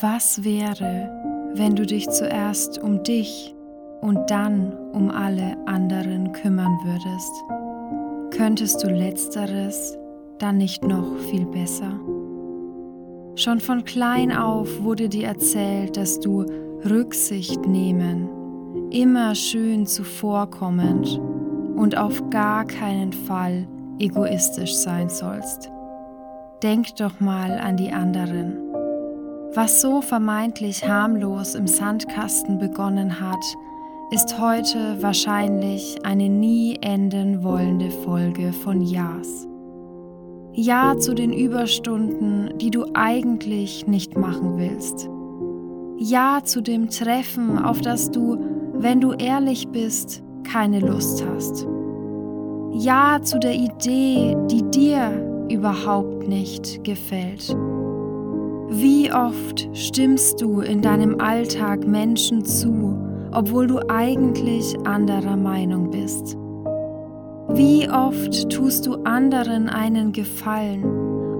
Was 0.00 0.44
wäre, 0.44 1.10
wenn 1.54 1.74
du 1.74 1.84
dich 1.84 2.08
zuerst 2.10 2.78
um 2.78 3.02
dich 3.02 3.56
und 4.00 4.30
dann 4.30 4.72
um 4.92 5.10
alle 5.10 5.56
anderen 5.66 6.30
kümmern 6.32 6.78
würdest? 6.84 7.32
Könntest 8.36 8.84
du 8.84 8.88
letzteres 8.88 9.98
dann 10.38 10.58
nicht 10.58 10.84
noch 10.84 11.16
viel 11.30 11.46
besser? 11.46 11.98
Schon 13.34 13.58
von 13.58 13.84
klein 13.84 14.30
auf 14.30 14.82
wurde 14.84 15.08
dir 15.08 15.26
erzählt, 15.26 15.96
dass 15.96 16.20
du 16.20 16.44
Rücksicht 16.88 17.66
nehmen, 17.66 18.28
immer 18.92 19.34
schön 19.34 19.84
zuvorkommend 19.84 21.20
und 21.74 21.96
auf 21.96 22.30
gar 22.30 22.66
keinen 22.66 23.12
Fall 23.12 23.66
egoistisch 23.98 24.74
sein 24.74 25.08
sollst. 25.08 25.72
Denk 26.62 26.94
doch 26.96 27.18
mal 27.18 27.58
an 27.58 27.76
die 27.76 27.90
anderen. 27.90 28.67
Was 29.60 29.80
so 29.80 30.02
vermeintlich 30.02 30.86
harmlos 30.86 31.56
im 31.56 31.66
Sandkasten 31.66 32.60
begonnen 32.60 33.18
hat, 33.18 33.44
ist 34.12 34.40
heute 34.40 35.02
wahrscheinlich 35.02 35.98
eine 36.04 36.28
nie 36.28 36.78
enden 36.80 37.42
wollende 37.42 37.90
Folge 37.90 38.52
von 38.52 38.82
Ja's. 38.82 39.48
Ja 40.52 40.96
zu 40.96 41.12
den 41.12 41.32
Überstunden, 41.32 42.56
die 42.58 42.70
du 42.70 42.84
eigentlich 42.94 43.88
nicht 43.88 44.16
machen 44.16 44.58
willst. 44.58 45.10
Ja 45.96 46.38
zu 46.44 46.60
dem 46.60 46.88
Treffen, 46.88 47.58
auf 47.58 47.80
das 47.80 48.12
du, 48.12 48.38
wenn 48.74 49.00
du 49.00 49.10
ehrlich 49.14 49.66
bist, 49.70 50.22
keine 50.44 50.78
Lust 50.78 51.24
hast. 51.34 51.66
Ja 52.74 53.18
zu 53.22 53.40
der 53.40 53.54
Idee, 53.54 54.36
die 54.48 54.62
dir 54.70 55.48
überhaupt 55.50 56.28
nicht 56.28 56.84
gefällt. 56.84 57.56
Wie 58.70 59.10
oft 59.10 59.66
stimmst 59.72 60.42
du 60.42 60.60
in 60.60 60.82
deinem 60.82 61.18
Alltag 61.22 61.86
Menschen 61.86 62.44
zu, 62.44 62.98
obwohl 63.32 63.66
du 63.66 63.78
eigentlich 63.88 64.76
anderer 64.86 65.36
Meinung 65.36 65.90
bist? 65.90 66.36
Wie 67.48 67.88
oft 67.88 68.50
tust 68.50 68.86
du 68.86 68.96
anderen 69.04 69.70
einen 69.70 70.12
Gefallen, 70.12 70.84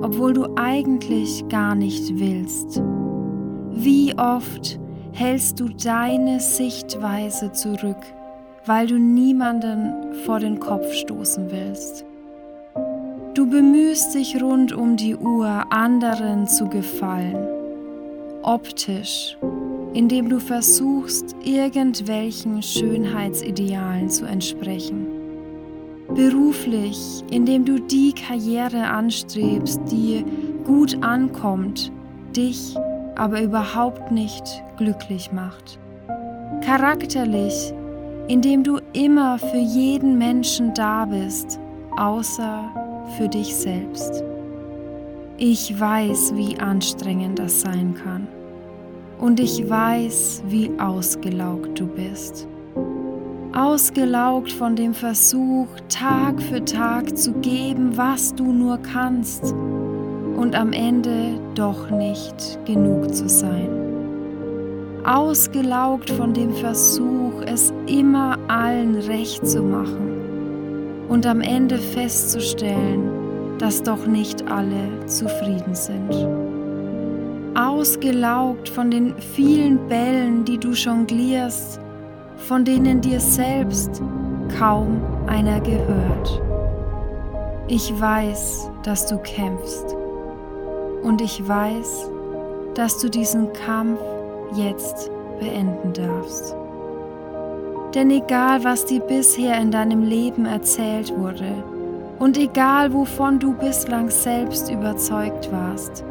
obwohl 0.02 0.32
du 0.32 0.46
eigentlich 0.56 1.46
gar 1.48 1.74
nicht 1.74 2.18
willst? 2.18 2.80
Wie 3.72 4.16
oft 4.16 4.80
hältst 5.12 5.60
du 5.60 5.68
deine 5.68 6.40
Sichtweise 6.40 7.52
zurück, 7.52 8.02
weil 8.64 8.86
du 8.86 8.98
niemanden 8.98 10.14
vor 10.24 10.40
den 10.40 10.58
Kopf 10.60 10.90
stoßen 10.94 11.50
willst? 11.50 12.07
Du 13.38 13.48
bemühst 13.48 14.16
dich 14.16 14.42
rund 14.42 14.72
um 14.72 14.96
die 14.96 15.14
Uhr, 15.14 15.64
anderen 15.70 16.48
zu 16.48 16.66
gefallen. 16.66 17.36
Optisch, 18.42 19.38
indem 19.94 20.28
du 20.28 20.40
versuchst, 20.40 21.36
irgendwelchen 21.44 22.60
Schönheitsidealen 22.64 24.10
zu 24.10 24.24
entsprechen. 24.24 25.06
Beruflich, 26.12 27.22
indem 27.30 27.64
du 27.64 27.78
die 27.78 28.12
Karriere 28.12 28.88
anstrebst, 28.88 29.82
die 29.88 30.24
gut 30.64 31.00
ankommt, 31.04 31.92
dich 32.36 32.74
aber 33.14 33.40
überhaupt 33.40 34.10
nicht 34.10 34.64
glücklich 34.78 35.30
macht. 35.30 35.78
Charakterlich, 36.64 37.72
indem 38.26 38.64
du 38.64 38.80
immer 38.94 39.38
für 39.38 39.58
jeden 39.58 40.18
Menschen 40.18 40.74
da 40.74 41.04
bist, 41.04 41.60
außer 41.96 42.87
für 43.16 43.28
dich 43.28 43.54
selbst. 43.54 44.22
Ich 45.36 45.78
weiß, 45.78 46.34
wie 46.34 46.58
anstrengend 46.58 47.38
das 47.38 47.60
sein 47.60 47.94
kann. 47.94 48.26
Und 49.18 49.40
ich 49.40 49.68
weiß, 49.68 50.42
wie 50.46 50.70
ausgelaugt 50.78 51.78
du 51.78 51.86
bist. 51.86 52.48
Ausgelaugt 53.52 54.52
von 54.52 54.76
dem 54.76 54.94
Versuch, 54.94 55.68
Tag 55.88 56.40
für 56.42 56.64
Tag 56.64 57.16
zu 57.16 57.32
geben, 57.34 57.96
was 57.96 58.34
du 58.34 58.52
nur 58.52 58.78
kannst, 58.78 59.52
und 60.36 60.54
am 60.54 60.72
Ende 60.72 61.40
doch 61.54 61.90
nicht 61.90 62.58
genug 62.64 63.12
zu 63.12 63.28
sein. 63.28 63.68
Ausgelaugt 65.04 66.10
von 66.10 66.32
dem 66.34 66.52
Versuch, 66.52 67.42
es 67.46 67.72
immer 67.86 68.38
allen 68.48 68.94
recht 68.96 69.46
zu 69.46 69.62
machen 69.62 70.07
und 71.08 71.26
am 71.26 71.40
Ende 71.40 71.78
festzustellen, 71.78 73.58
dass 73.58 73.82
doch 73.82 74.06
nicht 74.06 74.48
alle 74.50 75.06
zufrieden 75.06 75.74
sind. 75.74 76.12
Ausgelaugt 77.56 78.68
von 78.68 78.90
den 78.90 79.18
vielen 79.18 79.88
Bällen, 79.88 80.44
die 80.44 80.58
du 80.58 80.72
jonglierst, 80.72 81.80
von 82.36 82.64
denen 82.64 83.00
dir 83.00 83.18
selbst 83.18 84.00
kaum 84.58 85.02
einer 85.26 85.60
gehört. 85.60 86.42
Ich 87.66 87.92
weiß, 88.00 88.70
dass 88.82 89.06
du 89.06 89.18
kämpfst 89.18 89.94
und 91.02 91.20
ich 91.20 91.46
weiß, 91.46 92.10
dass 92.74 92.98
du 92.98 93.10
diesen 93.10 93.52
Kampf 93.52 94.00
jetzt 94.54 95.10
beenden 95.40 95.92
darfst. 95.92 96.57
Denn 97.94 98.10
egal, 98.10 98.64
was 98.64 98.84
dir 98.84 99.00
bisher 99.00 99.58
in 99.60 99.70
deinem 99.70 100.02
Leben 100.02 100.44
erzählt 100.44 101.16
wurde 101.16 101.64
und 102.18 102.36
egal, 102.36 102.92
wovon 102.92 103.38
du 103.38 103.54
bislang 103.54 104.10
selbst 104.10 104.70
überzeugt 104.70 105.50
warst, 105.50 106.04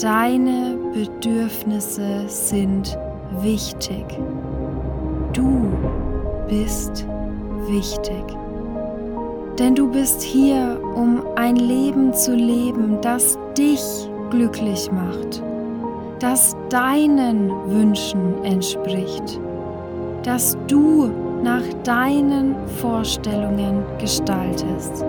deine 0.00 0.78
Bedürfnisse 0.94 2.24
sind 2.28 2.96
wichtig. 3.42 4.06
Du 5.34 5.66
bist 6.48 7.06
wichtig. 7.66 8.24
Denn 9.58 9.74
du 9.74 9.90
bist 9.90 10.22
hier, 10.22 10.80
um 10.94 11.22
ein 11.36 11.56
Leben 11.56 12.14
zu 12.14 12.34
leben, 12.34 12.98
das 13.02 13.38
dich 13.56 13.82
glücklich 14.30 14.90
macht, 14.92 15.42
das 16.20 16.56
deinen 16.70 17.50
Wünschen 17.66 18.42
entspricht 18.44 19.40
das 20.26 20.58
du 20.66 21.08
nach 21.42 21.62
deinen 21.84 22.56
Vorstellungen 22.80 23.84
gestaltest. 23.98 25.04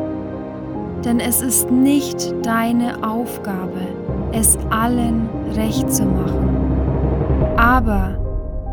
Denn 1.04 1.20
es 1.20 1.42
ist 1.42 1.72
nicht 1.72 2.34
deine 2.44 3.04
Aufgabe, 3.04 3.82
es 4.32 4.58
allen 4.70 5.28
recht 5.56 5.92
zu 5.92 6.06
machen. 6.06 7.56
Aber 7.58 8.18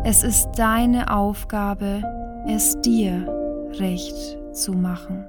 es 0.03 0.23
ist 0.23 0.49
deine 0.55 1.11
Aufgabe, 1.11 2.03
es 2.47 2.79
dir 2.81 3.25
recht 3.79 4.37
zu 4.51 4.73
machen. 4.73 5.25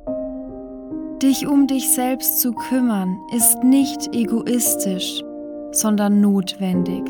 Dich 1.22 1.46
um 1.46 1.66
dich 1.66 1.90
selbst 1.94 2.40
zu 2.42 2.52
kümmern 2.52 3.16
ist 3.34 3.62
nicht 3.62 4.14
egoistisch, 4.14 5.22
sondern 5.72 6.20
notwendig. 6.20 7.02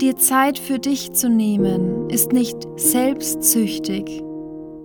Dir 0.00 0.14
Zeit 0.14 0.60
für 0.60 0.78
dich 0.78 1.12
zu 1.12 1.28
nehmen 1.28 2.08
ist 2.08 2.32
nicht 2.32 2.56
selbstsüchtig, 2.76 4.22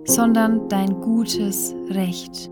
sondern 0.06 0.68
dein 0.68 1.00
gutes 1.00 1.72
Recht. 1.88 2.50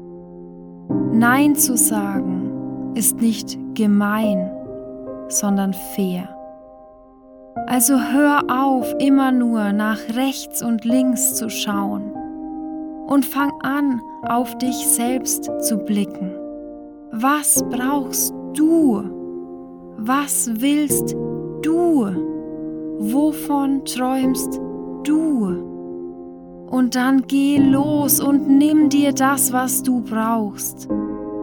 Nein 1.10 1.56
zu 1.56 1.76
sagen 1.76 2.92
ist 2.94 3.20
nicht 3.20 3.58
gemein, 3.74 4.48
sondern 5.26 5.72
fair. 5.96 6.28
Also 7.66 7.94
hör 7.98 8.44
auf, 8.48 8.94
immer 9.00 9.32
nur 9.32 9.72
nach 9.72 9.98
rechts 10.14 10.62
und 10.62 10.84
links 10.84 11.34
zu 11.34 11.50
schauen 11.50 12.12
und 13.08 13.24
fang 13.24 13.50
an, 13.64 14.00
auf 14.28 14.56
dich 14.58 14.86
selbst 14.86 15.50
zu 15.62 15.78
blicken. 15.78 16.30
Was 17.10 17.64
brauchst 17.70 18.32
du? 18.54 19.02
Was 19.96 20.48
willst 20.60 21.16
du? 21.62 22.31
Wovon 23.04 23.84
träumst 23.84 24.60
du? 25.02 25.46
Und 26.70 26.94
dann 26.94 27.22
geh 27.26 27.58
los 27.58 28.20
und 28.20 28.48
nimm 28.48 28.90
dir 28.90 29.12
das, 29.12 29.52
was 29.52 29.82
du 29.82 30.02
brauchst. 30.02 30.88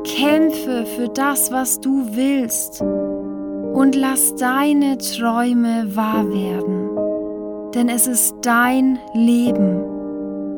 Kämpfe 0.05 0.85
für 0.85 1.09
das, 1.09 1.51
was 1.51 1.81
du 1.81 2.15
willst. 2.15 2.81
Und 2.81 3.93
lass 3.97 4.35
deine 4.35 4.97
Träume 4.99 5.93
wahr 5.97 6.29
werden. 6.29 7.71
Denn 7.75 7.89
es 7.89 8.07
ist 8.07 8.35
dein 8.41 8.97
Leben 9.13 9.83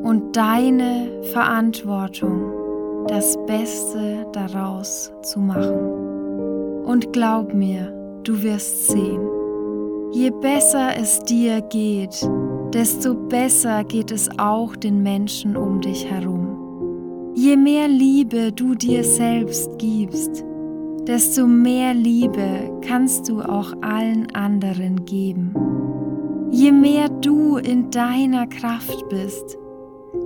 und 0.04 0.36
deine 0.36 1.09
Verantwortung, 1.33 3.07
das 3.07 3.44
Beste 3.47 4.27
daraus 4.33 5.12
zu 5.24 5.39
machen. 5.39 6.86
Und 6.86 7.12
glaub 7.12 7.56
mir, 7.56 7.92
du 8.24 8.44
wirst 8.44 8.89
sehen. 8.89 9.41
Je 10.13 10.30
besser 10.30 10.98
es 10.98 11.22
dir 11.22 11.62
geht, 11.62 12.28
desto 12.74 13.13
besser 13.13 13.86
geht 13.86 14.12
es 14.12 14.30
auch 14.38 14.75
den 14.75 15.02
Menschen 15.02 15.56
um 15.56 15.80
dich 15.80 16.06
herum. 16.06 17.34
Je 17.34 17.56
mehr 17.56 17.88
Liebe 17.88 18.52
du 18.52 18.75
dir 18.75 19.06
selbst 19.06 19.80
gibst, 19.80 20.44
desto 21.08 21.48
mehr 21.48 21.94
Liebe 21.94 22.78
kannst 22.86 23.30
du 23.30 23.42
auch 23.42 23.72
allen 23.81 24.30
anderen 24.36 25.06
geben. 25.06 25.54
Je 26.52 26.74
mehr 26.74 27.07
du 27.07 27.56
in 27.56 27.90
deiner 27.90 28.48
Kraft 28.48 29.07
bist, 29.07 29.57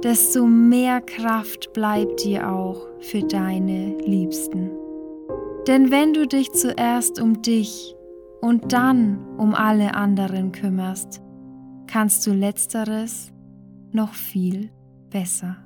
desto 0.04 0.48
mehr 0.48 1.00
Kraft 1.00 1.74
bleibt 1.74 2.26
dir 2.26 2.52
auch 2.52 2.88
für 3.02 3.22
deine 3.22 3.96
Liebsten. 4.00 4.72
Denn 5.68 5.92
wenn 5.92 6.14
du 6.14 6.26
dich 6.26 6.52
zuerst 6.54 7.22
um 7.22 7.44
dich 7.44 7.95
und 8.46 8.74
dann 8.74 9.18
um 9.40 9.56
alle 9.56 9.96
anderen 9.96 10.52
kümmerst, 10.52 11.20
kannst 11.88 12.28
du 12.28 12.32
letzteres 12.32 13.34
noch 13.92 14.14
viel 14.14 14.70
besser. 15.10 15.58